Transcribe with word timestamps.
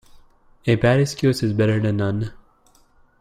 A 0.65 0.73
bad 0.77 0.99
excuse 0.99 1.43
is 1.43 1.53
better 1.53 1.79
then 1.79 1.97
none. 1.97 2.33